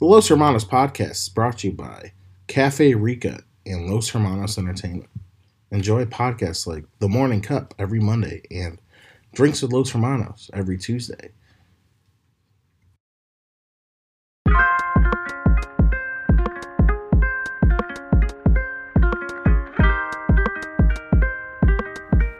[0.00, 2.12] The Los Hermanos podcast is brought to you by
[2.46, 5.10] Cafe Rica and Los Hermanos Entertainment.
[5.70, 8.80] Enjoy podcasts like The Morning Cup every Monday and
[9.34, 11.32] Drinks with Los Hermanos every Tuesday.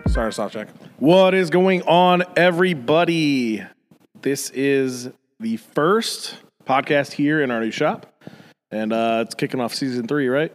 [0.09, 0.69] Sorry, soft Jack.
[0.97, 3.63] What is going on, everybody?
[4.23, 6.37] This is the first
[6.71, 8.07] podcast here in our new shop,
[8.71, 10.55] and uh, it's kicking off season three, right?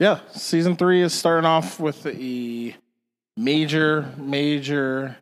[0.00, 2.74] Yeah, season three is starting off with a
[3.36, 5.16] major, major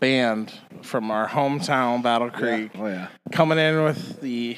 [0.00, 0.50] band
[0.80, 3.08] from our hometown, Battle Creek, Oh yeah.
[3.32, 4.56] coming in with the,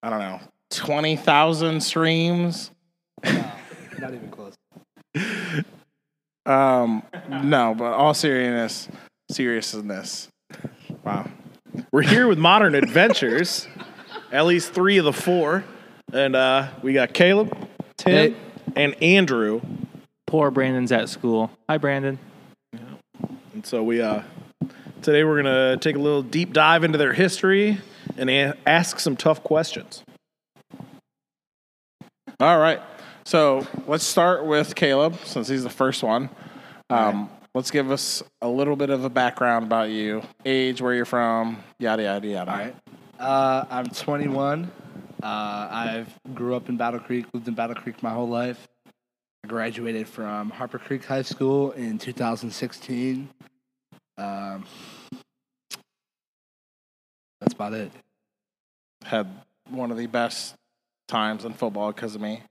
[0.00, 2.70] I don't know, 20,000 streams.
[3.24, 3.34] Not
[4.14, 4.54] even close.
[6.46, 8.90] Um, no, but all seriousness,
[9.30, 10.28] seriousness.
[11.02, 11.26] Wow.
[11.90, 13.66] We're here with Modern Adventures,
[14.34, 15.64] at least three of the four,
[16.12, 17.56] and uh, we got Caleb,
[17.96, 18.36] Tim, Hey.
[18.76, 19.60] and Andrew.
[20.26, 21.50] Poor Brandon's at school.
[21.70, 22.18] Hi, Brandon.
[23.54, 24.22] And so we uh
[25.02, 27.78] today we're gonna take a little deep dive into their history
[28.16, 30.02] and a- ask some tough questions.
[32.40, 32.80] All right.
[33.24, 36.28] So let's start with Caleb, since he's the first one.
[36.90, 41.04] Um, Let's give us a little bit of a background about you, age, where you're
[41.04, 42.50] from, yada yada yada.
[42.50, 42.74] All right.
[43.18, 44.70] Uh, I'm 21.
[45.22, 48.68] Uh, I've grew up in Battle Creek, lived in Battle Creek my whole life.
[49.44, 53.28] I graduated from Harper Creek High School in 2016.
[54.16, 54.64] Um,
[57.40, 57.92] that's about it.
[59.04, 59.28] Had
[59.70, 60.54] one of the best
[61.08, 62.42] times in football because of me.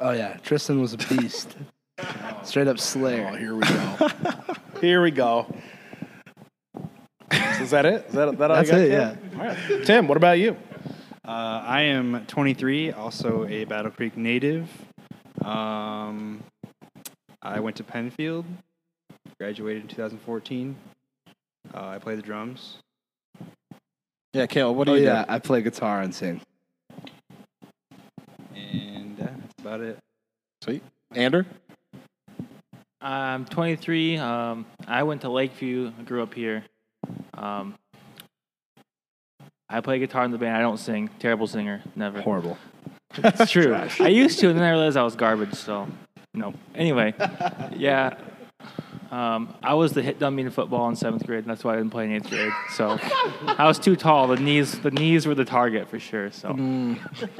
[0.00, 1.56] Oh yeah, Tristan was a beast.
[2.44, 3.30] Straight up Slayer.
[3.32, 4.10] Oh, here we go.
[4.80, 5.46] here we go.
[7.66, 8.06] So is that it?
[8.06, 9.16] Is that, that all That's you got, it, Caleb?
[9.40, 9.84] All right.
[9.84, 10.56] Tim, what about you?
[11.26, 14.70] Uh, I am 23, also a Battle Creek native.
[15.44, 16.44] Um,
[17.42, 18.44] I went to Pennfield,
[19.40, 20.76] graduated in 2014.
[21.74, 22.76] Uh, I play the drums.
[24.32, 26.40] Yeah, Caleb, what do Oh you yeah, I play guitar and sing.
[28.54, 29.96] And yeah, that's about it.
[29.96, 30.00] do?
[30.62, 30.82] Sweet.
[31.16, 31.42] Andrew?
[33.00, 34.18] I'm 23.
[34.18, 35.90] Um, I went to Lakeview.
[35.98, 36.64] I grew up here.
[37.36, 37.74] Um,
[39.68, 40.56] I play guitar in the band.
[40.56, 41.10] I don't sing.
[41.18, 41.82] Terrible singer.
[41.94, 42.20] Never.
[42.22, 42.56] Horrible.
[43.16, 43.74] It's true.
[43.74, 45.54] I used to, and then I realized I was garbage.
[45.54, 45.88] So,
[46.34, 46.54] no.
[46.74, 47.14] Anyway,
[47.74, 48.16] yeah.
[49.10, 51.40] Um, I was the hit dummy in football in seventh grade.
[51.40, 52.52] And that's why I didn't play in eighth grade.
[52.74, 52.98] So,
[53.46, 54.28] I was too tall.
[54.28, 56.30] The knees, the knees were the target for sure.
[56.30, 56.50] So,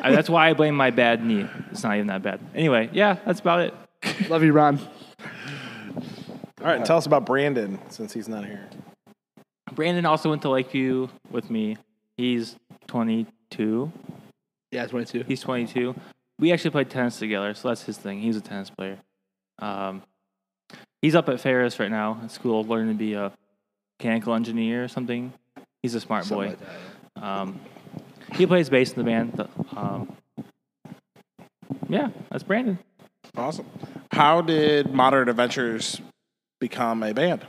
[0.02, 1.48] I, that's why I blame my bad knee.
[1.70, 2.40] It's not even that bad.
[2.54, 3.74] Anyway, yeah, that's about it.
[4.28, 4.78] Love you, Ron.
[6.60, 8.68] All right, tell us about Brandon since he's not here.
[9.76, 11.76] Brandon also went to Lakeview with me.
[12.16, 12.56] He's
[12.88, 13.92] 22.
[14.72, 15.22] Yeah, 22.
[15.28, 15.94] He's 22.
[16.38, 18.20] We actually played tennis together, so that's his thing.
[18.20, 18.98] He's a tennis player.
[19.58, 20.02] Um,
[21.02, 23.32] he's up at Ferris right now at school, learning to be a
[24.00, 25.32] mechanical engineer or something.
[25.82, 26.50] He's a smart Something boy.
[26.50, 26.78] like that,
[27.22, 27.40] yeah.
[27.42, 27.60] Um,
[28.32, 29.32] he plays bass in the band.
[29.34, 29.48] the-
[29.78, 30.16] Um,
[31.88, 32.78] yeah, that's Brandon.
[33.36, 33.66] Awesome.
[34.10, 36.00] How did Modern Adventures
[36.60, 37.46] become a band?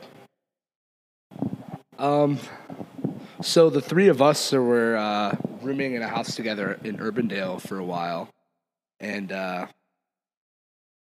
[1.97, 2.39] Um,
[3.41, 7.77] so the three of us were uh, rooming in a house together in Urbandale for
[7.77, 8.29] a while,
[8.99, 9.67] and uh,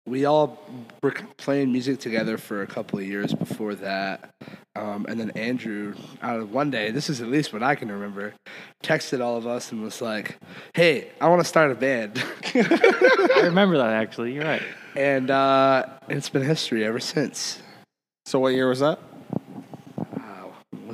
[0.07, 0.63] we all
[1.03, 4.31] were playing music together for a couple of years before that.
[4.75, 7.91] Um, and then Andrew, out of one day, this is at least what I can
[7.91, 8.35] remember,
[8.85, 10.37] texted all of us and was like,
[10.75, 12.23] "Hey, I want to start a band,"
[12.55, 14.35] I remember that actually.
[14.35, 14.63] You're right.
[14.95, 17.63] and uh, it's been history ever since.
[18.27, 18.99] So what year was that?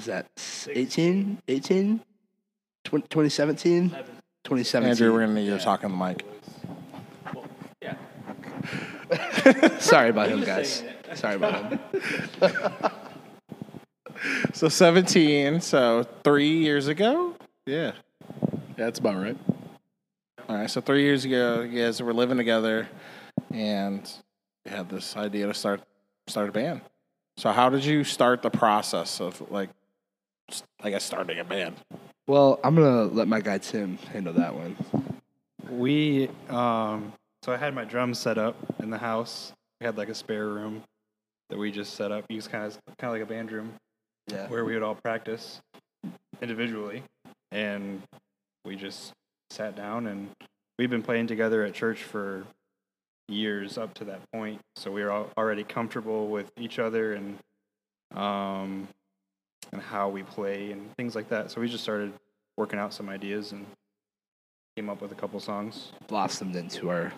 [0.08, 2.00] Wow, was that 18, 18,
[2.84, 3.90] 2017,
[4.44, 4.90] 2017?
[4.90, 6.24] Andrew, we're gonna need you to talk on the mic.
[9.80, 10.82] Sorry about him, guys.
[11.14, 11.80] Sorry about him.
[14.54, 17.34] So 17, so three years ago?
[17.66, 17.86] Yeah.
[17.86, 17.92] Yeah,
[18.76, 19.36] that's about right.
[20.48, 22.88] All right, so three years ago, you guys were living together
[23.52, 24.08] and
[24.64, 25.80] you had this idea to start
[26.28, 26.82] start a band.
[27.36, 29.74] So how did you start the process of like, s-
[30.82, 31.76] I guess, starting a band?
[32.26, 34.76] Well, I'm gonna let my guy Tim handle that one.
[35.70, 37.12] We, um,
[37.42, 39.52] so I had my drums set up in the house.
[39.80, 40.82] We had like a spare room
[41.50, 43.72] that we just set up, used kind of kind of like a band room
[44.30, 44.48] Yeah.
[44.48, 45.60] where we would all practice
[46.40, 47.02] individually,
[47.50, 48.02] and
[48.64, 49.12] we just
[49.50, 50.30] sat down and
[50.78, 52.44] we've been playing together at church for
[53.28, 54.60] years up to that point.
[54.76, 57.38] So we were all already comfortable with each other and
[58.14, 58.88] um,
[59.72, 61.50] and how we play and things like that.
[61.50, 62.12] So we just started
[62.56, 63.66] working out some ideas and
[64.76, 65.92] came up with a couple songs.
[66.08, 67.12] blossomed into our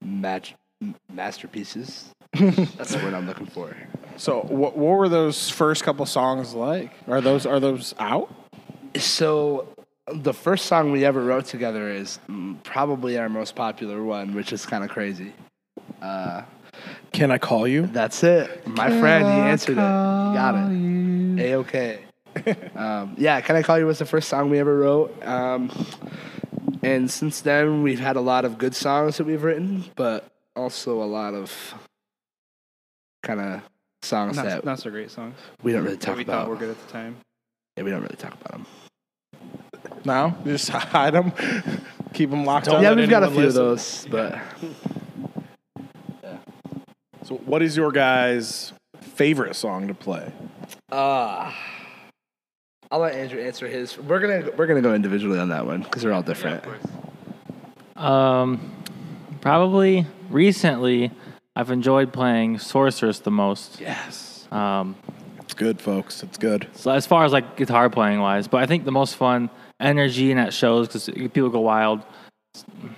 [0.00, 2.10] mag- m- masterpieces.
[2.32, 3.76] That's the word I'm looking for.
[4.16, 6.92] So what, what were those first couple songs like?
[7.08, 8.32] Are those are those out?
[8.96, 9.68] So
[10.12, 12.18] the first song we ever wrote together is
[12.62, 15.32] probably our most popular one, which is kind of crazy.
[16.00, 16.42] Uh,
[17.12, 17.86] Can I call you?
[17.86, 19.24] that's it, my friend.
[19.24, 19.80] He answered it.
[19.80, 21.40] You got it.
[21.40, 22.04] A okay.
[22.74, 25.22] um, yeah, can I call you was the first song we ever wrote.
[25.26, 25.70] Um,
[26.82, 30.26] and since then, we've had a lot of good songs that we've written, but
[30.56, 31.74] also a lot of
[33.22, 33.62] kind of
[34.02, 35.36] songs Not, that not so great songs.
[35.62, 36.42] we don't really that talk we about.
[36.42, 37.16] thought were good at the time.
[37.76, 38.66] Yeah, we don't really talk about them.
[40.04, 41.32] No, just hide them,
[42.12, 42.82] keep them locked up.
[42.82, 44.38] yeah, we've got a anyone few of those, but
[47.32, 50.30] So, what is your guys' favorite song to play?
[50.90, 51.50] uh
[52.90, 53.96] I'll let Andrew answer his.
[53.96, 56.62] We're gonna we're gonna go individually on that one because they're all different.
[57.96, 58.70] Um,
[59.40, 61.10] probably recently,
[61.56, 63.80] I've enjoyed playing Sorceress the most.
[63.80, 64.46] yes.
[64.52, 64.94] Um,
[65.40, 66.22] It's good, folks.
[66.22, 66.68] It's good.
[66.74, 69.48] so as far as like guitar playing wise, but I think the most fun
[69.80, 72.02] energy in at shows because people go wild.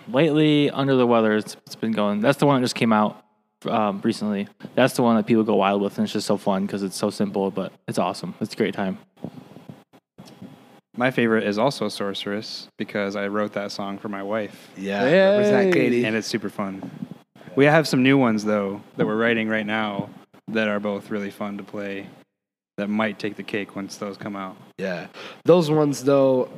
[0.09, 2.21] Lately, Under the Weather, it's, it's been going.
[2.21, 3.24] That's the one that just came out
[3.67, 4.49] um, recently.
[4.75, 6.97] That's the one that people go wild with, and it's just so fun because it's
[6.97, 8.35] so simple, but it's awesome.
[8.41, 8.99] It's a great time.
[10.97, 15.03] My favorite is also Sorceress because I wrote that song for my wife, Yeah.
[15.03, 16.05] Represent Katie.
[16.05, 16.89] and it's super fun.
[17.57, 20.09] We have some new ones though that we're writing right now
[20.49, 22.07] that are both really fun to play.
[22.77, 24.57] That might take the cake once those come out.
[24.79, 25.07] Yeah.
[25.45, 26.49] Those ones though,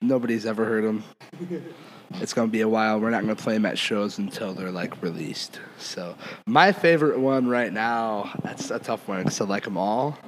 [0.00, 1.04] nobody's ever heard them.
[2.14, 3.00] It's gonna be a while.
[3.00, 5.60] We're not gonna play them at shows until they're like released.
[5.78, 6.16] So
[6.46, 10.18] my favorite one right now, that's a tough one because I like them all,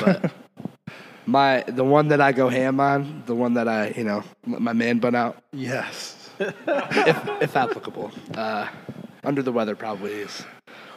[0.00, 0.30] but.
[1.24, 4.60] My the one that I go ham on, the one that I you know let
[4.60, 6.30] my man bun out, Yes.
[6.40, 8.10] if, if applicable.
[8.34, 8.66] Uh,
[9.22, 10.44] under the weather probably is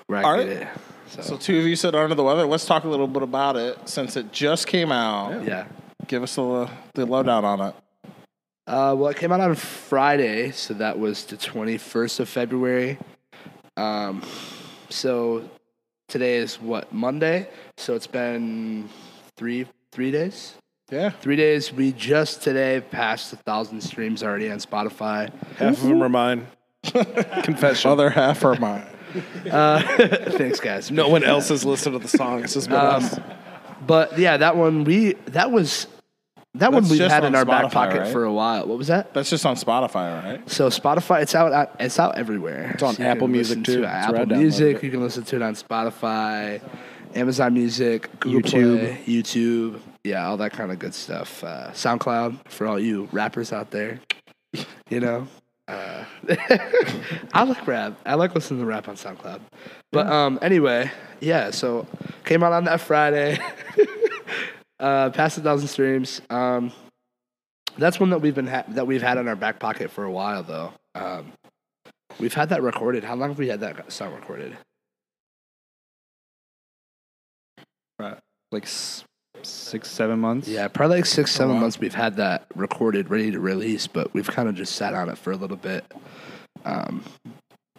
[0.08, 0.58] where I All get right.
[0.64, 0.68] it.
[1.10, 2.46] So, So two of you said under the weather.
[2.48, 5.46] Let's talk a little bit about it since it just came out.
[5.46, 5.68] yeah.
[6.08, 7.76] Give us the the lowdown on it.
[8.68, 12.98] Uh, well, it came out on Friday, so that was the 21st of February.
[13.78, 14.24] Um,
[14.90, 15.48] so
[16.08, 17.48] today is what Monday.
[17.78, 18.90] So it's been
[19.38, 20.56] three three days.
[20.92, 21.74] Yeah, Three days.
[21.74, 25.32] We just today passed a thousand streams already on Spotify.
[25.58, 26.48] Half of them are mine.
[26.84, 27.90] Confession.
[27.92, 28.86] other half are mine.
[29.50, 29.82] Uh,
[30.38, 30.92] thanks, guys.
[30.92, 32.44] No one else has listened to the song.
[32.44, 33.20] It's just Um, us.
[33.88, 35.88] but yeah, that one we that was
[36.60, 38.12] that one we've just had in on our back Spotify, pocket right?
[38.12, 38.66] for a while.
[38.68, 39.14] What was that?
[39.14, 40.50] That's just on Spotify, right?
[40.50, 41.76] So Spotify, it's out.
[41.80, 42.72] It's out everywhere.
[42.74, 43.74] It's on Apple Music, too.
[43.76, 43.82] To it.
[43.84, 44.78] That's where I Apple downloaded Music.
[44.78, 44.84] it.
[44.84, 46.62] You can listen to it on Spotify,
[47.14, 48.80] Amazon Music, Google YouTube.
[48.80, 49.80] Play, YouTube.
[50.04, 51.44] Yeah, all that kind of good stuff.
[51.44, 54.00] Uh, SoundCloud for all you rappers out there.
[54.90, 55.28] You know,
[55.68, 56.06] uh,
[57.34, 58.00] I like rap.
[58.06, 59.42] I like listening to rap on SoundCloud.
[59.92, 60.92] But um, anyway,
[61.22, 61.50] yeah.
[61.50, 61.88] So
[62.24, 63.40] came out on that Friday.
[64.86, 66.22] uh, past a thousand streams.
[66.30, 66.72] Um,
[67.78, 70.12] that's one that we've been ha- that we've had in our back pocket for a
[70.12, 70.74] while, though.
[70.94, 71.34] Um,
[72.20, 73.04] we've had that recorded.
[73.04, 74.56] How long have we had that song recorded?
[78.52, 79.04] Like s-
[79.42, 80.48] six, seven months.
[80.48, 81.62] Yeah, probably like six, seven wow.
[81.62, 81.80] months.
[81.80, 85.18] We've had that recorded, ready to release, but we've kind of just sat on it
[85.18, 85.84] for a little bit.
[86.64, 87.04] Um,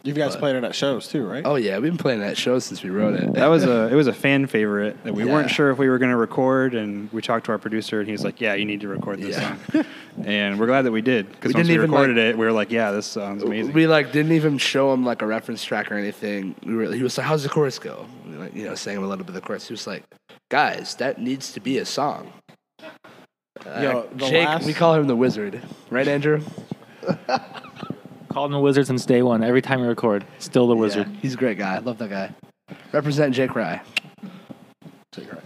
[0.07, 1.43] You guys But- played it at shows too, right?
[1.45, 3.35] oh yeah, we've been playing that show since we wrote it.
[3.35, 5.99] That was a it was a fan favorite that we weren't sure if we were
[5.99, 8.65] going to record, and we talked to our producer, and he was like, "Yeah, you
[8.65, 9.57] need to record this Yeah.
[9.73, 9.85] song,"
[10.25, 12.47] and we're glad that we did because We once didn't we even, recorded it, we
[12.47, 15.65] were like, "Yeah, this sounds amazing." We like didn't even show him like a reference
[15.65, 16.55] track or anything.
[16.65, 19.03] We were he was like, "How's the chorus go?" We, like, you know, sang him
[19.03, 19.67] a little bit of the chorus.
[19.67, 20.05] He was like,
[20.51, 22.33] "Guys, that needs to be a song."
[23.67, 25.61] Uh, Yo, Jake, last- we call him the Wizard,
[25.91, 26.41] right, Andrew?
[28.37, 29.43] Called him the Wizard since day one.
[29.43, 31.09] Every time we record, still the Wizard.
[31.11, 31.77] Yeah, he's a great guy.
[31.77, 32.35] I love that guy.
[32.93, 33.81] Represent Jake Rye.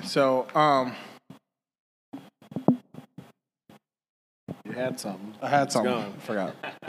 [0.03, 0.97] So, um,
[4.65, 5.35] You had something.
[5.41, 5.93] I had something.
[5.93, 6.15] gone.
[6.19, 6.57] Forgot.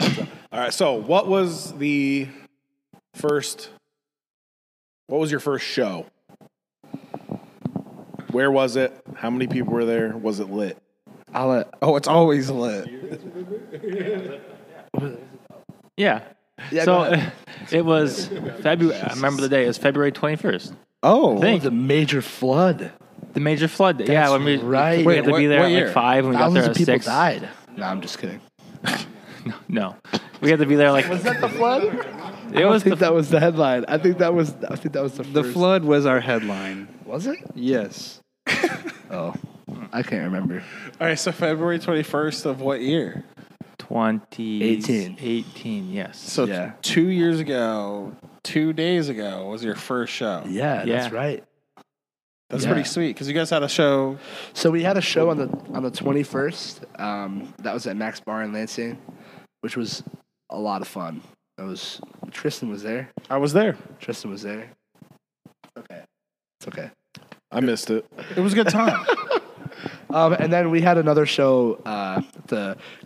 [0.50, 0.74] All right.
[0.74, 2.26] So, what was the
[3.14, 3.70] first?
[5.06, 6.06] What was your first show?
[8.32, 9.00] Where was it?
[9.14, 10.16] How many people were there?
[10.16, 10.78] Was it lit?
[11.32, 11.72] I'll let.
[11.80, 12.90] Oh, it's always lit.
[15.96, 16.22] Yeah.
[16.70, 17.32] Yeah, so ahead.
[17.72, 18.28] it was
[18.60, 18.98] February.
[19.00, 19.64] I remember the day.
[19.64, 20.74] It was February 21st.
[21.02, 22.92] Oh, I think the major flood.
[23.32, 23.98] the major flood.
[23.98, 24.12] day.
[24.12, 24.98] yeah, when we right.
[24.98, 26.68] we Wait, had to be there what at like five, and we got there of
[26.70, 27.06] at people six.
[27.06, 27.48] died.
[27.76, 28.40] No, I'm just kidding.
[29.66, 29.96] No,
[30.40, 31.82] we had to be there like Was that the flood?
[32.54, 32.84] it I was.
[32.84, 33.84] think The, that was the headline.
[33.88, 34.54] I think that was.
[34.70, 35.24] I think that was the.
[35.24, 36.86] the first- flood was our headline.
[37.04, 37.38] was it?
[37.56, 38.20] Yes,
[39.10, 39.34] Oh,
[39.92, 40.62] I can't remember.
[41.00, 41.18] all right.
[41.18, 43.24] So February twenty first of what year?
[43.92, 45.16] 20 18.
[45.20, 46.18] 18, yes.
[46.18, 46.72] So Yeah.
[46.80, 50.42] two years ago, two days ago was your first show.
[50.48, 51.00] Yeah, Yeah.
[51.02, 51.44] that's right.
[52.48, 52.72] That's Yeah.
[52.72, 54.16] pretty sweet because you guys had a show.
[54.54, 56.80] So we had a show on the on the 21st.
[56.98, 58.96] Um, that was at Mac's Bar in Lansing,
[59.60, 60.02] which was
[60.48, 61.20] a lot of fun.
[61.58, 63.10] It was Tristan was there.
[63.28, 63.76] I was there.
[64.00, 64.70] Tristan was there.
[65.78, 66.02] Okay,
[66.60, 66.90] it's okay.
[67.50, 68.06] I missed it.
[68.36, 69.04] It was a good time.
[70.12, 72.20] Um, and then we had another show, uh,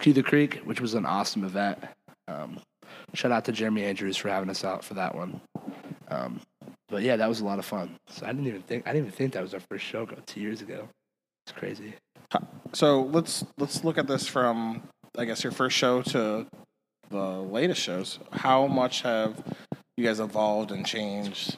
[0.01, 1.79] Cue the Creek, which was an awesome event.
[2.29, 2.61] Um,
[3.15, 5.41] shout out to Jeremy Andrews for having us out for that one.
[6.09, 6.41] Um,
[6.89, 7.97] but yeah, that was a lot of fun.
[8.09, 10.41] So I didn't even think I didn't even think that was our first show two
[10.41, 10.89] years ago.
[11.47, 11.95] It's crazy.
[12.73, 14.83] so let's let's look at this from
[15.17, 16.47] I guess your first show to
[17.11, 18.19] the latest shows.
[18.33, 19.43] How much have
[19.97, 21.57] you guys evolved and changed?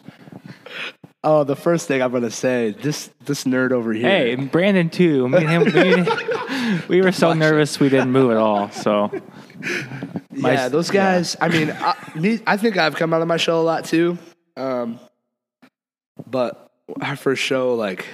[1.24, 4.08] Oh, the first thing I'm gonna say, this this nerd over here.
[4.08, 5.28] Hey, and Brandon too.
[5.28, 8.70] Me and him, we, we were so nervous we didn't move at all.
[8.70, 9.10] So
[10.30, 11.36] my- yeah, those guys.
[11.40, 12.40] I mean, I, me.
[12.46, 14.16] I think I've come out of my shell a lot too.
[14.56, 15.00] Um,
[16.24, 16.70] but
[17.00, 18.06] our first show, like,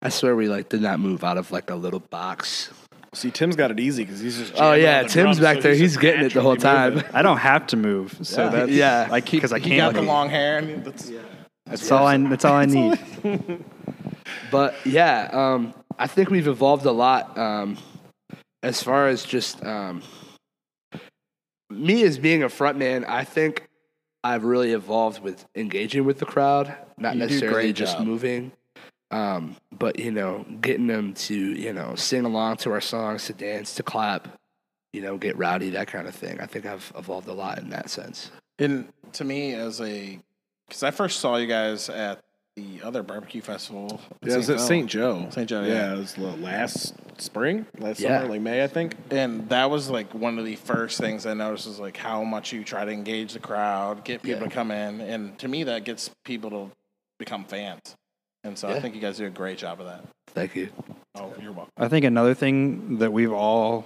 [0.00, 2.70] I swear we like did not move out of like a little box.
[3.14, 4.52] See, Tim's got it easy because he's just.
[4.56, 5.72] Oh yeah, Tim's drums, back so there.
[5.74, 7.02] He's just getting it the whole time.
[7.12, 9.08] I don't have to move, so that's Yeah.
[9.10, 9.72] like because I He can't.
[9.72, 11.10] He got the long hair, and that's
[11.66, 12.16] That's all I.
[12.16, 12.98] That's all I need.
[14.50, 17.78] But yeah, um, I think we've evolved a lot um,
[18.62, 20.02] as far as just um,
[21.70, 23.08] me as being a frontman.
[23.08, 23.68] I think
[24.22, 28.06] I've really evolved with engaging with the crowd, not You do necessarily great just job.
[28.06, 28.52] moving,
[29.10, 33.32] um, but you know, getting them to you know sing along to our songs, to
[33.32, 34.28] dance, to clap,
[34.92, 36.40] you know, get rowdy, that kind of thing.
[36.40, 38.30] I think I've evolved a lot in that sense.
[38.58, 40.18] And to me, as a,
[40.72, 42.18] because I first saw you guys at
[42.56, 44.00] the other barbecue festival.
[44.22, 44.88] Yeah, it was at St.
[44.88, 45.26] Joe.
[45.30, 45.46] St.
[45.46, 45.94] Joe, Yeah, yeah.
[45.94, 48.20] it was the last spring, last Yeah.
[48.20, 48.94] summer, like May, I think.
[49.10, 52.54] And that was like one of the first things I noticed was like how much
[52.54, 54.48] you try to engage the crowd, get people Yeah.
[54.48, 56.70] to come in, and to me that gets people to
[57.18, 57.94] become fans.
[58.42, 60.04] And so I think you guys do a great job of that.
[60.28, 60.70] Thank you.
[61.16, 61.72] Oh, you're welcome.
[61.76, 63.84] I think another thing that we've all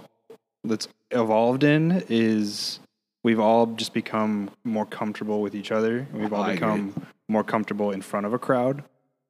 [0.62, 2.78] that's evolved in is
[3.26, 6.06] we've all just become more comfortable with each other.
[6.12, 6.60] We've all I agree.
[6.60, 8.84] become more comfortable in front of a crowd.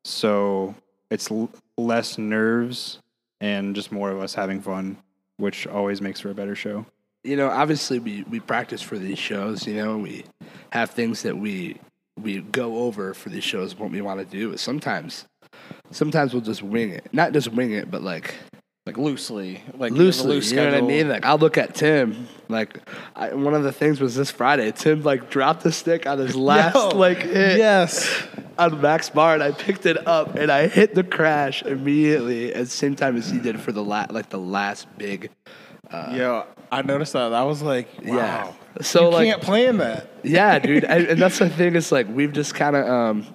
[0.04, 0.74] So
[1.10, 1.48] it's l-
[1.78, 3.00] less nerves
[3.40, 4.98] and just more of us having fun,
[5.38, 6.84] which always makes for a better show.
[7.24, 10.24] you know, obviously we, we practice for these shows, you know, we
[10.70, 11.78] have things that we
[12.22, 14.50] we go over for these shows what we want to do.
[14.50, 15.24] But sometimes
[15.90, 17.06] sometimes we'll just wing it.
[17.12, 18.34] Not just wing it, but like
[18.86, 20.28] Like loosely, like loosely.
[20.28, 21.08] loose you know what I mean?
[21.08, 22.28] Like I'll look at Tim.
[22.48, 22.78] Like
[23.16, 24.70] I, one of the things was this Friday.
[24.70, 28.28] Tim like dropped the stick on his last Yo, like hit Yes.
[28.56, 32.60] on Mac's Bar, and I picked it up and I hit the crash immediately at
[32.60, 35.30] the same time as he did for the last like the last big.
[35.92, 37.32] Yo, I noticed that.
[37.32, 38.14] I was like, wow.
[38.16, 38.52] Yeah.
[38.82, 40.08] So you like can't plan that.
[40.22, 41.74] Yeah, dude, and, and that's the thing.
[41.74, 43.26] Is like we've just kind of um,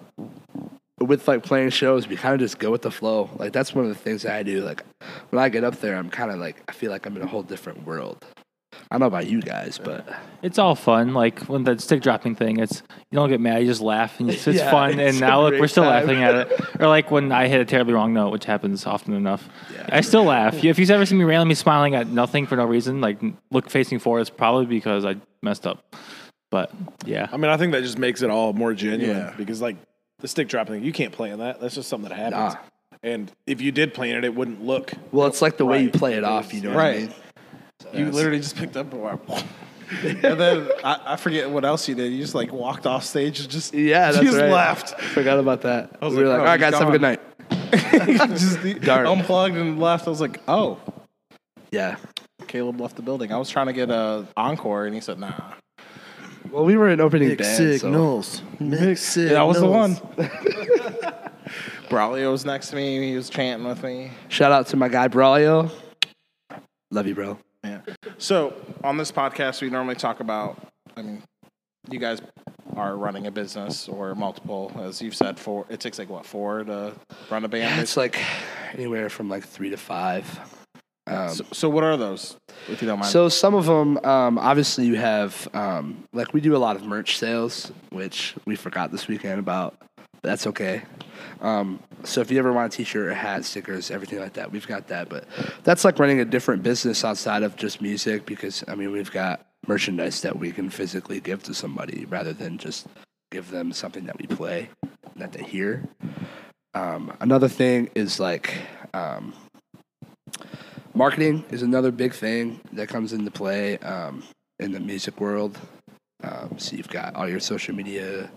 [1.01, 3.29] with like playing shows, we kind of just go with the flow.
[3.37, 4.61] Like that's one of the things that I do.
[4.63, 4.83] Like
[5.29, 7.27] when I get up there, I'm kind of like I feel like I'm in a
[7.27, 8.25] whole different world.
[8.89, 10.05] I don't know about you guys, but
[10.41, 11.13] it's all fun.
[11.13, 14.29] Like when the stick dropping thing, it's you don't get mad, you just laugh, and
[14.29, 14.99] it's, it's Yeah, fun.
[14.99, 16.05] it's and now look, we're still time.
[16.07, 16.61] laughing at it.
[16.79, 19.47] Or like when I hit a terribly wrong note, which happens often enough.
[19.73, 19.87] Yeah.
[19.91, 20.63] I still laugh.
[20.63, 23.19] If you've ever seen me randomly smiling at nothing for no reason, like
[23.51, 25.95] look facing forward, it's probably because I messed up.
[26.49, 26.71] But
[27.05, 29.33] yeah, I mean, I think that just makes it all more genuine Yeah.
[29.37, 29.77] because, like,
[30.21, 31.59] the stick dropping thing, you can't plan that.
[31.59, 32.53] That's just something that happens.
[32.55, 32.59] Nah.
[33.03, 34.93] And if you did plan it, it wouldn't look.
[35.11, 36.53] well, it's like the way you play it off.
[36.53, 37.01] You know, what I Right.
[37.01, 37.13] mean?
[37.93, 39.21] You literally just picked up and went,
[40.23, 42.11] and then I, I forget what else you did.
[42.13, 44.51] You just like walked off stage and just Yeah, that's just right.
[44.51, 45.01] left.
[45.01, 45.97] Forgot about that.
[46.01, 48.29] I was we were like, like, oh, all right, he's guys, have a good night.
[48.39, 49.07] just Darn.
[49.07, 50.05] unplugged and left.
[50.07, 50.79] I was like, oh,
[51.71, 51.95] Yeah.
[52.47, 53.31] Caleb left the building.
[53.33, 55.31] I was trying to get a encore, and he said, nah.
[56.51, 57.79] Well, we were an opening band.
[57.79, 58.21] So.
[58.59, 59.95] Mixed Yeah, that was the one.
[61.89, 63.09] Braulio was next to me.
[63.09, 64.11] He was chanting with me.
[64.27, 65.71] Shout out to my guy Braulio.
[66.91, 67.37] Love you, bro.
[67.63, 67.81] Yeah.
[68.17, 68.53] So
[68.83, 70.61] on this podcast, we normally talk about.
[70.97, 71.23] I mean,
[71.89, 72.21] you guys
[72.75, 75.39] are running a business or multiple, as you've said.
[75.39, 75.65] Four.
[75.69, 76.93] It takes like what four to
[77.29, 77.79] run a band.
[77.79, 78.19] It's like
[78.73, 80.27] anywhere from like three to five.
[81.11, 82.37] Um, so, so what are those,
[82.69, 83.11] if you don't mind?
[83.11, 86.83] So some of them, um, obviously, you have um, like we do a lot of
[86.83, 89.75] merch sales, which we forgot this weekend about.
[89.97, 90.83] But that's okay.
[91.41, 94.67] Um, so if you ever want a T-shirt, or hat, stickers, everything like that, we've
[94.67, 95.09] got that.
[95.09, 95.25] But
[95.63, 99.45] that's like running a different business outside of just music, because I mean, we've got
[99.67, 102.87] merchandise that we can physically give to somebody rather than just
[103.31, 104.69] give them something that we play
[105.15, 105.83] that they hear.
[106.73, 108.53] Um, another thing is like
[108.93, 109.33] um,
[110.93, 114.23] marketing is another big thing that comes into play um,
[114.59, 115.57] in the music world.
[116.23, 118.29] Um, so you've got all your social media,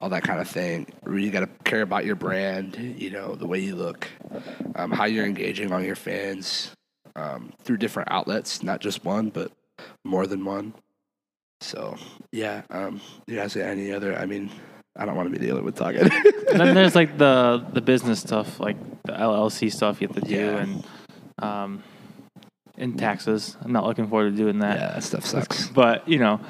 [0.00, 0.86] all that kind of thing.
[1.10, 4.08] You got to care about your brand, you know, the way you look,
[4.76, 6.70] um, how you're engaging on your fans
[7.16, 9.52] um, through different outlets, not just one, but
[10.04, 10.72] more than one.
[11.60, 11.96] So
[12.32, 14.16] yeah, um, you guys got any other?
[14.16, 14.50] I mean,
[14.96, 16.00] I don't want to be dealing with talking.
[16.50, 20.22] And then there's like the the business stuff, like the LLC stuff you have to
[20.22, 20.56] do, Yeah.
[20.58, 20.84] and
[21.42, 21.82] um,
[22.76, 23.56] in taxes.
[23.60, 24.78] I'm not looking forward to doing that.
[24.78, 25.68] yeah, that stuff sucks.
[25.68, 26.40] But you know,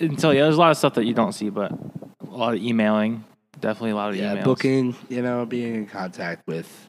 [0.00, 2.62] until yeah, there's a lot of stuff that you don't see, but a lot of
[2.62, 3.24] emailing,
[3.60, 4.44] definitely a lot of yeah, emails.
[4.44, 6.88] booking, you know, being in contact with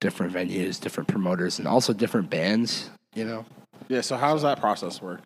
[0.00, 3.44] different venues, different promoters, and also different bands, you know.
[3.88, 4.00] Yeah.
[4.00, 5.20] So how does that process work?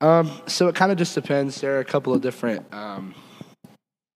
[0.00, 1.60] Um, so it kind of just depends.
[1.60, 3.14] There are a couple of different, um,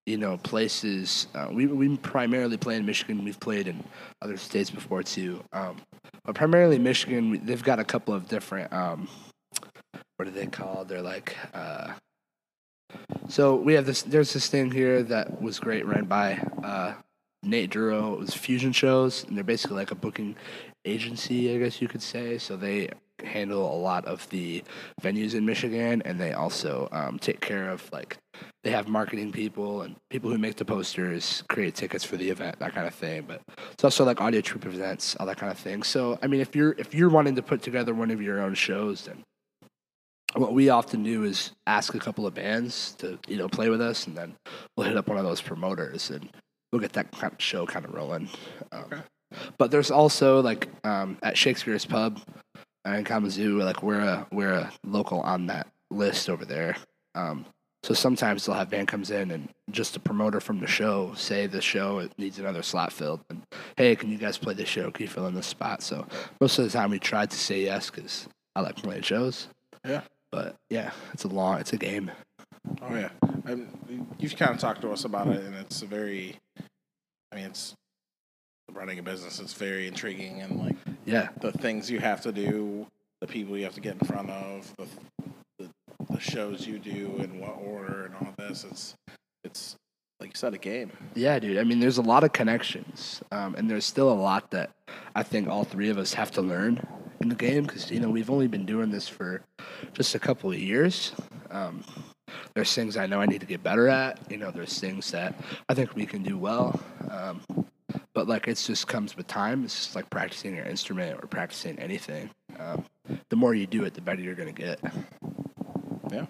[0.08, 1.26] you know, places.
[1.34, 3.24] Uh, we we primarily play in Michigan.
[3.24, 3.84] We've played in
[4.22, 5.44] other states before too.
[5.52, 5.76] Um,
[6.24, 7.44] but primarily Michigan.
[7.44, 8.72] They've got a couple of different.
[8.72, 9.08] Um,
[10.16, 10.88] what are they called?
[10.88, 11.36] They're like.
[11.52, 11.92] Uh,
[13.28, 14.02] so we have this.
[14.02, 16.94] There's this thing here that was great, ran by uh,
[17.42, 18.14] Nate Duro.
[18.14, 20.36] It was Fusion shows, and they're basically like a booking
[20.86, 22.38] agency, I guess you could say.
[22.38, 22.88] So they
[23.24, 24.62] handle a lot of the
[25.02, 28.16] venues in Michigan, and they also um, take care of like
[28.64, 32.58] they have marketing people and people who make the posters, create tickets for the event,
[32.58, 33.24] that kind of thing.
[33.26, 33.40] But
[33.72, 35.82] it's also like audio troupe events, all that kind of thing.
[35.82, 38.54] So I mean, if you're if you're wanting to put together one of your own
[38.54, 39.22] shows, then
[40.34, 43.80] what we often do is ask a couple of bands to you know play with
[43.80, 44.34] us, and then
[44.76, 46.28] we'll hit up one of those promoters, and
[46.72, 48.28] we'll get that kind of show kind of rolling.
[48.72, 49.02] Um,
[49.58, 52.20] But there's also like um, at Shakespeare's Pub
[52.96, 56.76] in Kalamazoo, like we're a we're a local on that list over there.
[57.14, 57.44] Um,
[57.84, 61.46] so sometimes they'll have band comes in and just a promoter from the show say
[61.46, 63.40] the show it needs another slot filled and
[63.76, 66.04] hey can you guys play this show can you fill in this spot so
[66.40, 68.26] most of the time we tried to say yes because
[68.56, 69.46] I like playing shows
[69.86, 70.00] Yeah.
[70.32, 72.10] but yeah it's a long it's a game
[72.82, 73.10] Oh yeah,
[73.46, 73.68] um,
[74.18, 76.36] you've kind of talked to us about it, and it's a very,
[77.32, 77.74] I mean, it's
[78.72, 79.40] running a business.
[79.40, 80.76] It's very intriguing, and like
[81.08, 82.86] yeah the things you have to do,
[83.20, 84.86] the people you have to get in front of, the
[85.58, 85.68] the,
[86.10, 88.64] the shows you do, in what order, and all this.
[88.64, 88.94] It's
[89.44, 89.76] it's
[90.20, 90.90] like you said, a game.
[91.14, 91.58] Yeah, dude.
[91.58, 94.70] I mean, there's a lot of connections, um, and there's still a lot that
[95.14, 96.84] I think all three of us have to learn
[97.20, 99.42] in the game because you know we've only been doing this for
[99.92, 101.12] just a couple of years.
[101.50, 101.84] Um,
[102.54, 104.18] there's things I know I need to get better at.
[104.30, 105.34] You know, there's things that
[105.68, 106.78] I think we can do well.
[107.10, 107.40] Um,
[108.18, 109.62] but like it's just comes with time.
[109.62, 112.30] It's just like practicing your instrument or practicing anything.
[112.58, 112.84] Um,
[113.28, 114.80] the more you do it, the better you're gonna get.
[116.10, 116.26] Yeah.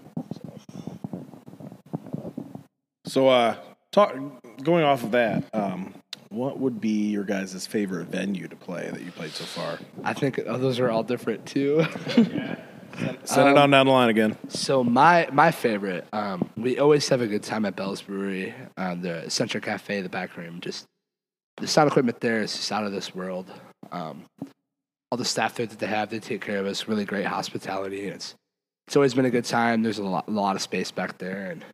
[3.07, 3.57] So, uh,
[3.91, 4.15] talk
[4.63, 5.95] going off of that, um,
[6.29, 9.79] what would be your guys' favorite venue to play that you played so far?
[10.05, 11.87] I think oh, those are all different too.
[13.25, 14.37] Send it on down the line again.
[14.49, 18.95] So my my favorite, um, we always have a good time at Bell's Brewery, uh,
[18.95, 20.61] the Eccentric Cafe, the back room.
[20.61, 20.87] Just
[21.61, 23.51] the sound equipment there is just out of this world.
[23.91, 24.25] Um,
[25.11, 26.89] all the staff there that they have, they take care of us.
[26.89, 28.07] Really great hospitality.
[28.07, 28.35] And it's
[28.87, 29.83] it's always been a good time.
[29.83, 31.65] There's a lot, a lot of space back there, and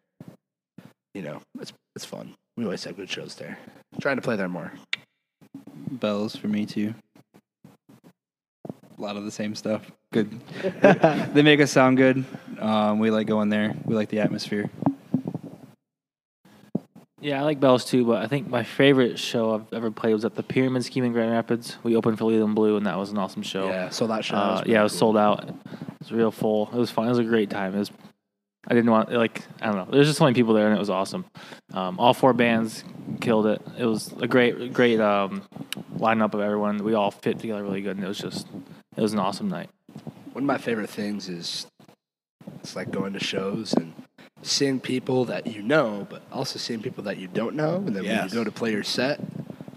[1.15, 2.35] you know it's it's fun.
[2.57, 3.59] We always have good shows there.
[4.01, 4.73] trying to play there more.
[5.91, 6.95] Bells for me too.
[8.97, 9.91] A lot of the same stuff.
[10.13, 10.41] Good.
[11.35, 12.25] they make us sound good.
[12.61, 13.75] Um, we like going there.
[13.85, 14.71] We like the atmosphere.
[17.25, 20.27] Yeah, I like Bells too, but I think my favorite show I've ever played was
[20.27, 21.79] at the Pyramid Scheme in Grand Rapids.
[21.83, 23.67] We opened for Leland Blue, and that was an awesome show.
[23.67, 24.37] Yeah, so that show.
[24.37, 24.99] Uh, was yeah, it was cool.
[24.99, 25.49] sold out.
[25.49, 25.55] It
[26.01, 26.69] was real full.
[26.71, 27.07] It was fun.
[27.07, 27.75] It was a great time.
[27.75, 27.91] It was.
[28.69, 29.89] I didn't want like I don't know.
[29.91, 31.25] There's just so many people there, and it was awesome.
[31.73, 32.85] Um, all four bands
[33.23, 33.63] killed it.
[33.79, 35.45] It was a great, great um,
[35.97, 36.85] lineup of everyone.
[36.85, 38.47] We all fit together really good, and it was just
[38.99, 39.71] it was an awesome night.
[40.35, 41.67] one of my favorite things is
[42.61, 43.94] it's like going to shows and
[44.45, 47.77] seeing people that you know, but also seeing people that you don't know.
[47.77, 49.21] And then when you go to play your set,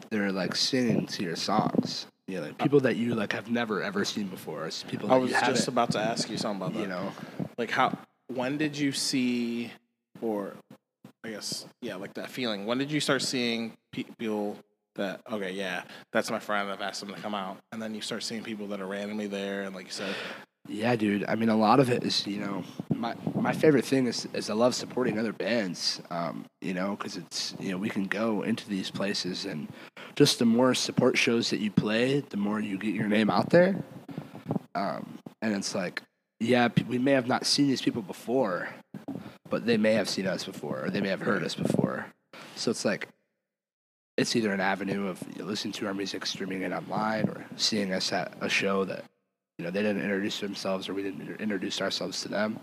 [0.10, 2.08] they're like singing to your songs.
[2.27, 4.69] You know, like people that you like have never ever seen before.
[4.89, 6.82] People that I was just about to ask you something about that.
[6.82, 7.12] you know.
[7.58, 9.71] like how when did you see
[10.19, 10.53] or
[11.23, 14.58] i guess yeah like that feeling when did you start seeing people
[14.95, 18.01] that okay yeah that's my friend i've asked them to come out and then you
[18.01, 20.13] start seeing people that are randomly there and like you said
[20.69, 21.23] Yeah, dude.
[21.27, 24.49] I mean, a lot of it is, you know, my my favorite thing is is
[24.49, 26.01] I love supporting other bands.
[26.10, 29.67] Um, you know, because it's you know we can go into these places and
[30.15, 33.49] just the more support shows that you play, the more you get your name out
[33.49, 33.75] there.
[34.75, 36.01] Um, and it's like,
[36.39, 38.69] yeah, we may have not seen these people before,
[39.49, 42.08] but they may have seen us before, or they may have heard us before.
[42.56, 43.08] So it's like,
[44.17, 48.12] it's either an avenue of listening to our music, streaming it online, or seeing us
[48.12, 49.03] at a show that
[49.58, 52.60] You know, they didn't introduce themselves or we didn't introduce ourselves to them.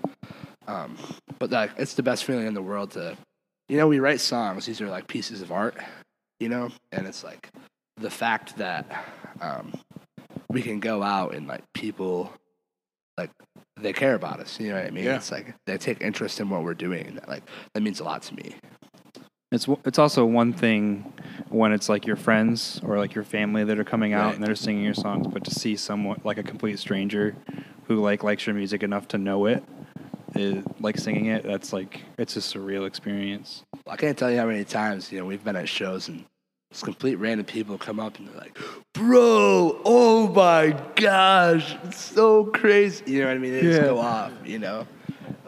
[0.67, 0.97] Um,
[1.39, 3.17] but like, it's the best feeling in the world to,
[3.69, 4.67] you know, we write songs.
[4.67, 5.77] These are like pieces of art,
[6.39, 7.51] you know, and it's like
[7.97, 9.05] the fact that
[9.41, 9.73] um,
[10.49, 12.33] we can go out and like people
[13.19, 13.31] like
[13.81, 14.59] they care about us.
[14.61, 15.05] You know what I mean?
[15.05, 15.17] Yeah.
[15.17, 17.17] It's like they take interest in what we're doing.
[17.17, 17.43] That, like
[17.75, 18.55] that means a lot to me.
[19.55, 21.13] It's it's also one thing
[21.49, 24.35] when it's like your friends or like your family that are coming out Right.
[24.35, 27.37] and they're singing your songs, but to see someone like a complete stranger
[27.87, 29.63] who like likes your music enough to know it,
[30.35, 33.63] is, like singing it, that's like it's a surreal experience.
[33.87, 36.25] I can't tell you how many times you know we've been at shows and
[36.73, 38.59] just complete random people come up and they're like,
[38.95, 43.53] "Bro, oh my gosh, it's so crazy!" You know what I mean?
[43.53, 44.33] They just go off.
[44.45, 44.87] You know,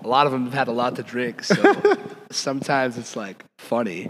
[0.06, 1.82] a lot of them have had a lot to drink, so
[2.30, 4.08] sometimes it's like funny.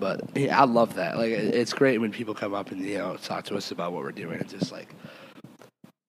[0.00, 1.18] But yeah, I love that.
[1.18, 4.02] Like, it's great when people come up and you know talk to us about what
[4.02, 4.40] we're doing.
[4.40, 4.94] It's just like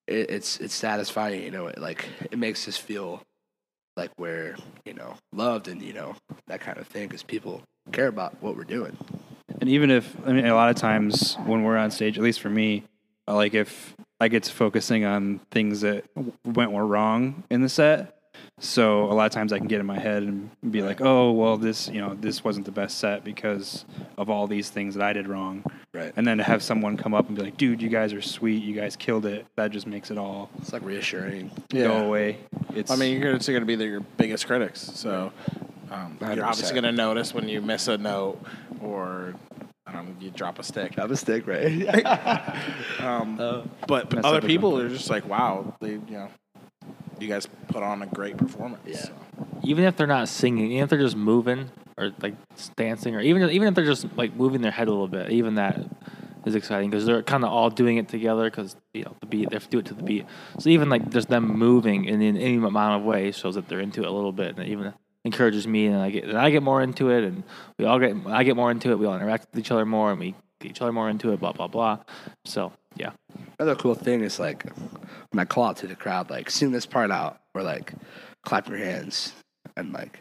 [0.08, 1.44] it, it's it's satisfying.
[1.44, 3.22] You know, it like it makes us feel
[3.98, 4.56] like we're
[4.86, 6.16] you know loved and you know
[6.48, 8.98] that kind of thing because people care about what we're doing.
[9.60, 12.40] And even if I mean, a lot of times when we're on stage, at least
[12.40, 12.86] for me,
[13.28, 16.06] like if I get to focusing on things that
[16.46, 18.16] went wrong in the set.
[18.60, 21.32] So a lot of times I can get in my head and be like, "Oh,
[21.32, 23.86] well, this you know this wasn't the best set because
[24.18, 26.14] of all these things that I did wrong." Right.
[26.16, 28.64] And then to have someone come up and be like, "Dude, you guys are sweet.
[28.64, 31.52] You guys killed it." That just makes it all It's like reassuring.
[31.72, 32.38] go away.
[32.76, 35.32] It's I mean, you're going to be the, your biggest critics, so
[35.92, 38.40] um, you're obviously going to notice when you miss a note
[38.82, 39.34] or
[39.90, 40.96] I don't know, you drop a stick.
[40.96, 42.46] That mistake, right?
[43.00, 43.38] Um,
[43.88, 46.30] but but other people are just like, wow, they you know,
[47.22, 48.82] you guys put on a great performance.
[48.86, 48.98] Yeah.
[48.98, 49.14] so.
[49.64, 52.36] even if they're not singing, even if they're just moving or like
[52.76, 55.56] dancing, or even even if they're just like moving their head a little bit, even
[55.56, 55.86] that
[56.46, 59.50] is exciting because they're kind of all doing it together because you know the beat
[59.50, 60.26] they have to do it to the beat.
[60.60, 63.80] So even like just them moving in, in any amount of way shows that they're
[63.80, 64.94] into it a little bit, and it even
[65.26, 67.44] encourages me, and I get and I get more into it, and
[67.78, 69.00] we all get I get more into it.
[69.00, 71.40] We all interact with each other more, and we get each other more into it.
[71.40, 72.00] Blah blah blah.
[72.46, 73.12] So yeah,
[73.60, 74.64] Another cool thing is like
[75.32, 77.94] when I call out to the crowd, like sing this part out, or like
[78.46, 79.34] clap your hands,
[79.76, 80.20] and like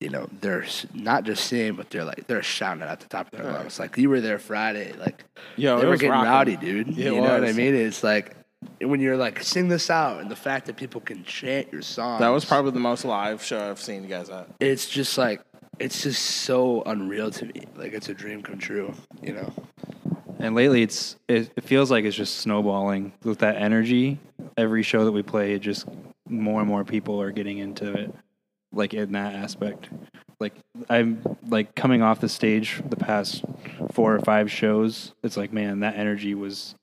[0.00, 3.32] you know they're not just singing, but they're like they're shouting it at the top
[3.32, 3.78] of their lungs.
[3.78, 5.24] Like you were there Friday, like
[5.56, 6.28] Yo, they were getting rocking.
[6.28, 6.88] rowdy, dude.
[6.90, 7.74] It you know what I mean?
[7.74, 8.36] It's like
[8.80, 12.20] when you're like sing this out, and the fact that people can chant your song.
[12.20, 14.48] That was probably the most live show I've seen you guys at.
[14.60, 15.40] It's just like
[15.78, 17.64] it's just so unreal to me.
[17.76, 18.92] Like it's a dream come true.
[19.22, 19.52] You know.
[20.42, 24.18] And lately, it's it, it feels like it's just snowballing with that energy.
[24.56, 25.86] Every show that we play, it just
[26.28, 28.14] more and more people are getting into it,
[28.72, 29.88] like in that aspect.
[30.40, 30.54] Like
[30.90, 33.44] I'm like coming off the stage the past
[33.92, 35.12] four or five shows.
[35.22, 36.74] It's like man, that energy was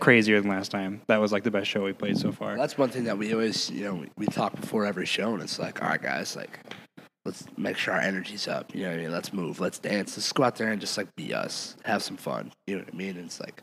[0.00, 1.02] crazier than last time.
[1.06, 2.56] That was like the best show we played so far.
[2.56, 5.42] That's one thing that we always, you know, we, we talk before every show, and
[5.42, 6.58] it's like, all right, guys, like,
[7.28, 8.74] let's make sure our energy's up.
[8.74, 9.12] You know what I mean?
[9.12, 12.16] Let's move, let's dance, let's go out there and just like be us, have some
[12.16, 12.52] fun.
[12.66, 13.16] You know what I mean?
[13.16, 13.62] And it's like,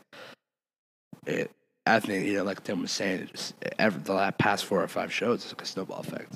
[1.26, 1.50] it.
[1.84, 4.82] I think you know, like Tim was saying, it just ever the last past four
[4.82, 6.32] or five shows, it's like a snowball effect.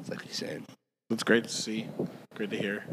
[0.00, 0.64] It's like he's saying.
[1.10, 1.88] It's great to see,
[2.34, 2.84] great to hear.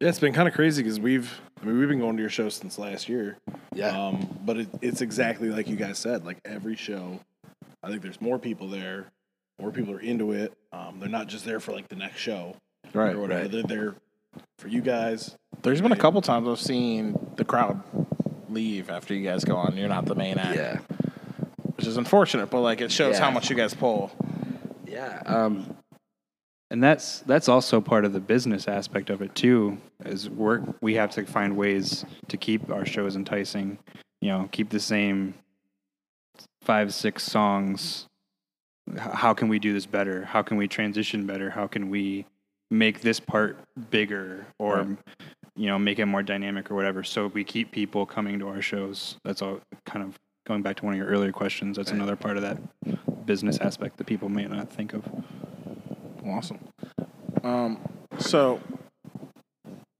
[0.00, 2.30] Yeah, it's been kind of crazy because we've I mean we've been going to your
[2.30, 3.36] show since last year.
[3.74, 3.88] Yeah.
[3.88, 6.24] Um, but it, it's exactly like you guys said.
[6.24, 7.20] Like every show,
[7.82, 9.06] I think there's more people there.
[9.60, 10.52] More people are into it.
[10.72, 12.56] Um, they're not just there for like the next show
[12.92, 13.42] Right, or whatever.
[13.42, 13.50] right.
[13.50, 13.94] They're there
[14.58, 15.36] for you guys.
[15.62, 17.82] There's been a couple times I've seen the crowd
[18.48, 19.76] leave after you guys go on.
[19.76, 20.78] You're not the main act, Yeah.
[21.76, 23.24] which is unfortunate, but like it shows Yeah.
[23.24, 24.10] how much you guys pull.
[24.86, 25.22] Yeah.
[25.26, 25.76] Um,
[26.70, 30.94] and that's that's also part of the business aspect of it too is work we
[30.94, 33.78] have to find ways to keep our shows enticing
[34.20, 35.32] you know keep the same
[36.62, 38.06] five six songs
[38.92, 42.26] H- how can we do this better how can we transition better how can we
[42.70, 43.58] make this part
[43.90, 44.98] bigger or
[45.56, 48.60] you know make it more dynamic or whatever so we keep people coming to our
[48.60, 52.16] shows that's all kind of going back to one of your earlier questions that's another
[52.16, 52.58] part of that
[53.26, 55.02] business aspect that people may not think of
[56.28, 56.58] Awesome.
[57.42, 57.78] Um,
[58.18, 58.60] so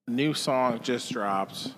[0.06, 1.72] new song just dropped.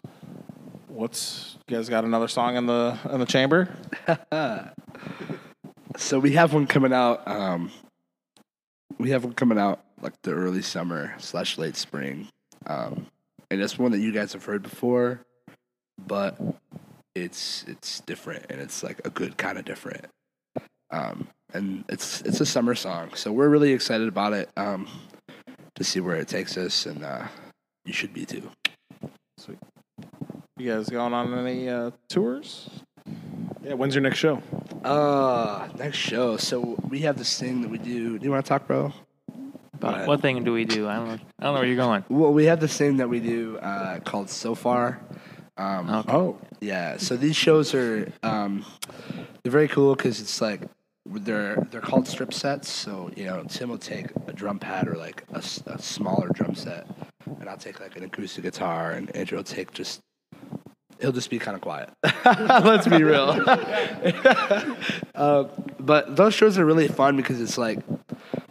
[0.88, 3.68] What's you guys got another song in the in the chamber?
[5.96, 7.28] So we have one coming out.
[7.28, 7.70] Um,
[8.98, 12.28] we have one coming out like the early summer slash late spring,
[12.66, 13.06] um,
[13.50, 15.20] and it's one that you guys have heard before,
[16.06, 16.38] but
[17.14, 20.06] it's it's different and it's like a good kind of different.
[20.90, 24.48] Um, and it's it's a summer song, so we're really excited about it.
[24.56, 24.88] Um,
[25.80, 27.26] to see where it takes us, and uh,
[27.86, 28.50] you should be too.
[29.38, 29.58] Sweet.
[30.58, 32.68] You guys going on any uh, tours?
[33.62, 33.74] Yeah.
[33.74, 34.42] When's your next show?
[34.84, 36.36] Uh, next show.
[36.36, 38.18] So we have this thing that we do.
[38.18, 38.92] Do you want to talk, bro?
[39.80, 40.86] But what thing do we do?
[40.88, 41.12] I don't know.
[41.12, 42.04] I don't know where you're going.
[42.08, 45.00] Well, we have this thing that we do uh, called Sofar.
[45.56, 46.12] Um, Okay.
[46.12, 48.64] Oh, Yeah, so these shows are um,
[49.42, 50.62] they're very cool because it's like
[51.06, 52.68] they're they're called strip sets.
[52.70, 56.86] So you know, Tim will take a drum pad or like a smaller drum set,
[57.40, 60.00] and I'll take like an acoustic guitar, and Andrew will take just
[61.00, 61.90] he'll just be kind of quiet.
[62.24, 63.30] Let's be real.
[65.14, 65.44] uh,
[65.78, 67.78] but those shows are really fun because it's like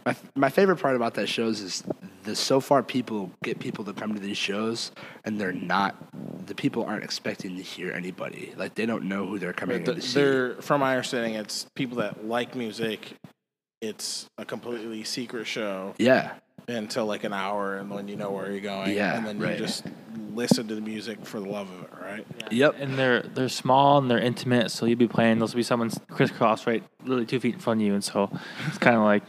[0.04, 1.84] my my favorite part about that shows is
[2.24, 4.92] the Sofar people get people to come to these shows
[5.24, 5.96] and they're not
[6.46, 9.84] the people aren't expecting to hear anybody like they don't know who they're coming in
[9.84, 10.20] to see.
[10.20, 13.14] They're, from my understanding, it's people that like music.
[13.80, 16.32] It's a completely secret show Yeah,
[16.68, 19.58] until like an hour, and when you know where you're going, Yeah, and then right.
[19.58, 19.84] you just
[20.32, 22.26] listen to the music for the love of it, right?
[22.50, 22.76] Yep.
[22.78, 25.38] And they're they're small and they're intimate, so you'll be playing.
[25.38, 28.30] There'll be someone crisscross right, literally two feet in front of you, and so
[28.66, 29.22] it's kind of like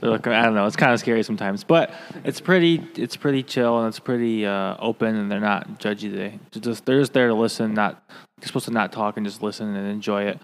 [0.00, 0.32] they're looking.
[0.32, 0.66] I don't know.
[0.66, 1.92] It's kind of scary sometimes, but
[2.24, 2.82] it's pretty.
[2.96, 6.12] It's pretty chill and it's pretty uh, open, and they're not judgy.
[6.12, 7.74] They just they're just there to listen.
[7.74, 8.02] Not
[8.40, 10.40] you're supposed to not talk and just listen and enjoy it.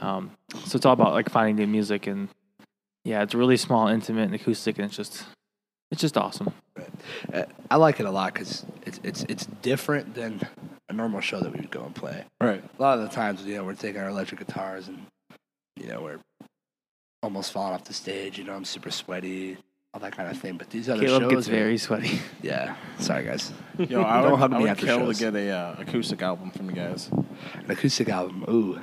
[0.00, 0.32] Um,
[0.64, 2.28] so it's all about like finding the music and
[3.04, 5.24] yeah, it's really small, intimate, and acoustic, and it's just
[5.90, 6.52] it's just awesome.
[7.32, 10.40] Uh, I like it a lot because it's it's it's different than
[10.88, 12.24] a normal show that we would go and play.
[12.40, 12.62] right.
[12.78, 15.04] A lot of the times, you know, we're taking our electric guitars and
[15.76, 16.18] you know we're
[17.22, 18.38] almost falling off the stage.
[18.38, 19.56] You know, I'm super sweaty,
[19.92, 20.56] all that kind of thing.
[20.56, 22.20] But these other Caleb shows gets are- very sweaty.
[22.42, 22.76] yeah.
[22.98, 23.52] Sorry, guys.
[23.78, 25.18] Yo, I Don't would, hug I would after kill shows.
[25.18, 27.08] to get a uh, acoustic album from you guys.
[27.54, 28.44] An acoustic album.
[28.48, 28.80] Ooh,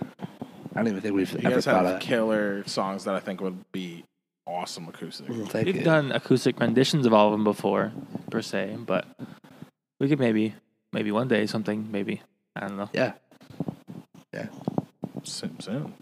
[0.73, 2.01] I don't even think we've You ever guys thought have of.
[2.01, 4.03] killer songs that I think would be
[4.47, 5.27] awesome acoustic.
[5.27, 5.83] Mm, Thank We've you.
[5.83, 7.91] done acoustic renditions of all of them before,
[8.29, 9.05] per se, but
[9.99, 10.53] we could maybe,
[10.93, 12.21] maybe one day something, maybe
[12.55, 12.89] I don't know.
[12.93, 13.13] Yeah.
[15.23, 15.93] Soon, soon.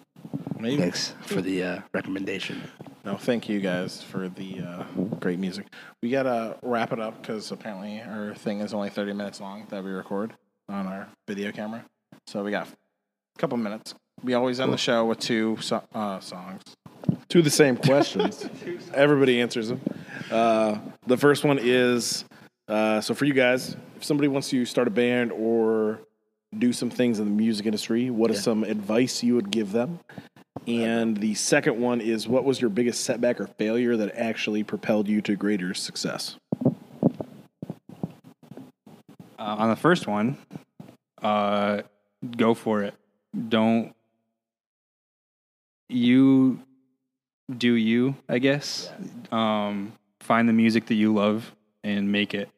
[0.60, 0.78] Maybe.
[0.78, 2.62] Thanks for the uh, recommendation.
[3.06, 4.84] No, thank you guys for the uh,
[5.20, 5.68] great music.
[6.02, 9.84] We gotta wrap it up because apparently our thing is only thirty minutes long that
[9.84, 10.34] we record
[10.68, 11.86] on our video camera.
[12.28, 13.94] So we got a couple minutes.
[14.24, 16.62] We always end the show with two so- uh, songs.
[17.30, 18.48] Two of the same questions.
[18.94, 19.82] Everybody answers them.
[20.32, 22.26] Uh, the first one is
[22.68, 26.00] uh, so for you guys, if somebody wants to start a band or
[26.58, 28.44] do some things in the music industry, what is Yeah.
[28.44, 30.00] some advice you would give them?
[30.68, 35.08] And the second one is what was your biggest setback or failure that actually propelled
[35.10, 36.38] you to greater success?
[39.38, 40.38] Uh, on the first one,
[41.22, 41.82] uh,
[42.38, 42.94] go for it.
[43.50, 43.94] Don't
[45.90, 46.62] you
[47.58, 48.16] do you?
[48.30, 48.92] I guess.
[49.32, 52.50] Um, find the music that you love and make it,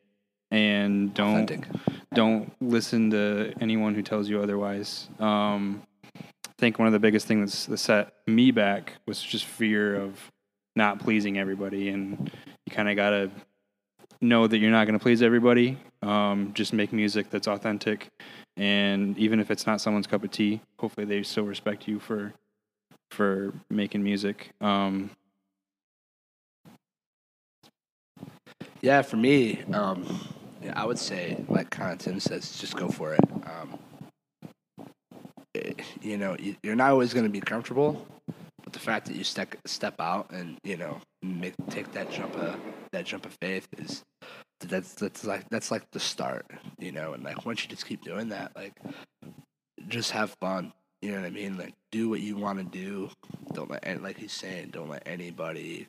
[0.51, 1.67] and don't Authentic.
[2.13, 5.07] don't listen to anyone who tells you otherwise.
[5.19, 5.81] Um,
[6.15, 10.31] I think one of the biggest things that set me back was just fear of
[10.75, 12.31] not pleasing everybody, and
[12.65, 13.31] you kind of gotta
[14.21, 15.77] know that you're not going to please everybody.
[16.01, 18.09] Um, just make music that's authentic,
[18.57, 22.33] and even if it's not someone's cup of tea, hopefully they still respect you for
[23.11, 24.51] for making music.
[24.61, 25.11] Um,
[28.81, 30.27] Yeah, for me, um,
[30.61, 33.19] yeah, I would say, like Tim says, just go for it.
[33.43, 33.79] Um,
[35.55, 38.05] it- you know, you- you're not always going to be comfortable,
[38.63, 42.35] but the fact that you step step out and you know make take that jump
[42.35, 42.59] of
[42.91, 44.03] that jump of faith is
[44.59, 46.45] that's that's like that's like the start.
[46.77, 48.73] You know, and like once you just keep doing that, like
[49.87, 50.73] just have fun.
[51.05, 51.55] You know what I mean?
[51.55, 53.11] Like do what you want to do.
[53.53, 55.85] Don't let and like he's saying, don't let anybody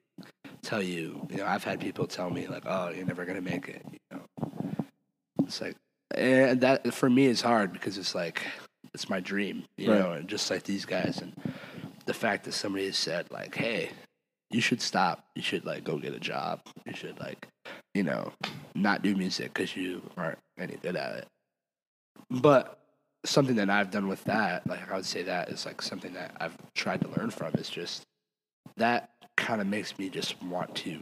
[0.60, 3.66] tell you, you know, I've had people tell me like, "Oh, you're never gonna make
[3.66, 4.50] it." You know,
[5.44, 5.74] it's like,
[6.14, 8.42] and that for me is hard because it's like
[8.92, 10.00] it's my dream, you Right.
[10.00, 11.32] know, and just like these guys, and
[12.04, 13.88] the fact that somebody has said like, "Hey,
[14.50, 15.24] you should stop.
[15.34, 16.60] You should like go get a job.
[16.84, 17.48] You should like,
[17.94, 18.34] you know,
[18.74, 21.26] not do music because you aren't any good at it."
[22.28, 22.78] But
[23.28, 26.36] something that I've done with that, like I would say that is like something that
[26.40, 28.02] I've tried to learn from is just
[28.76, 30.98] that kind of makes me just want to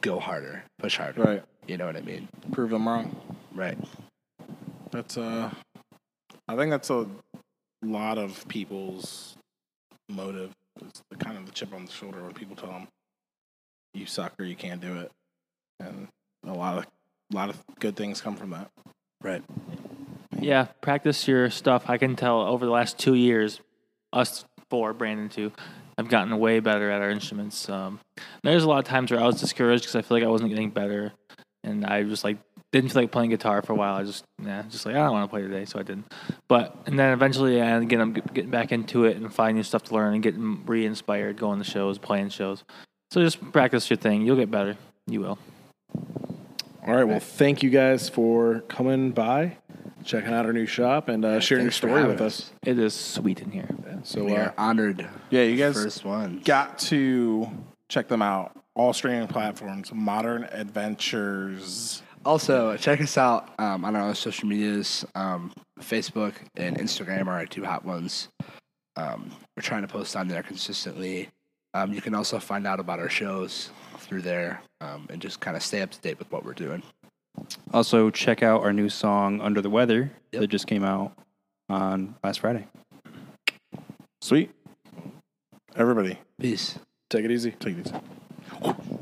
[0.00, 1.22] go harder, push harder.
[1.22, 1.42] Right.
[1.66, 2.28] You know what I mean?
[2.52, 3.14] Prove them wrong.
[3.54, 3.78] Right.
[4.90, 5.50] That's uh,
[6.48, 7.06] I think that's a
[7.82, 9.36] lot of people's
[10.08, 10.52] motive.
[10.80, 12.88] It's the kind of the chip on the shoulder when people tell them
[13.94, 15.10] you suck or you can't do it,
[15.80, 16.08] and
[16.46, 16.86] a lot of
[17.32, 18.70] a lot of good things come from that.
[19.22, 19.42] Right.
[20.40, 21.88] Yeah, practice your stuff.
[21.88, 23.60] I can tell over the last two years,
[24.12, 25.52] us four, Brandon too,
[25.98, 27.68] I've gotten way better at our instruments.
[27.68, 28.00] Um,
[28.42, 30.50] there's a lot of times where I was discouraged because I feel like I wasn't
[30.50, 31.12] getting better,
[31.64, 32.38] and I was like
[32.72, 33.94] didn't feel like playing guitar for a while.
[33.94, 36.12] I just yeah, just like I don't want to play today, so I didn't.
[36.48, 39.84] But and then eventually, yeah, again, I'm getting back into it and finding new stuff
[39.84, 42.64] to learn and getting re-inspired, going to shows, playing shows.
[43.10, 44.22] So just practice your thing.
[44.22, 44.76] You'll get better.
[45.06, 45.38] You will.
[46.86, 47.04] All right.
[47.04, 49.56] Well, thank you guys for coming by,
[50.06, 52.52] checking out our new shop, and uh, sharing your story with us.
[52.64, 53.68] It is sweet in here.
[54.04, 55.06] So We uh, are honored.
[55.30, 56.40] Yeah, you guys First one.
[56.44, 57.50] got to
[57.88, 58.52] check them out.
[58.74, 62.02] All streaming platforms, Modern Adventures.
[62.24, 65.04] Also, check us out um, on our social medias.
[65.14, 68.28] Um, Facebook and Instagram are our two hot ones.
[68.96, 71.28] Um, we're trying to post on there consistently.
[71.74, 75.56] Um, you can also find out about our shows through there um, and just kind
[75.56, 76.82] of stay up to date with what we're doing.
[77.72, 80.40] Also, check out our new song "Under the Weather" Yep.
[80.40, 81.12] that just came out
[81.68, 82.66] on last Friday.
[84.22, 84.50] sweet.
[85.76, 86.78] Everybody, Peace.
[87.10, 87.50] take it easy.
[87.52, 88.96] Take it easy.